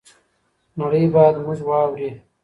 نړۍ 0.79 1.03
بايد 1.13 1.35
موږ 1.45 1.59
واوري. 1.69 2.09